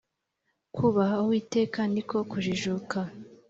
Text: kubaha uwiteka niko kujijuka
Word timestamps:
kubaha 0.75 1.15
uwiteka 1.23 1.79
niko 1.93 2.17
kujijuka 2.31 2.97